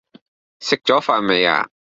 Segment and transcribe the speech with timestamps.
[0.59, 1.69] 食左飯未呀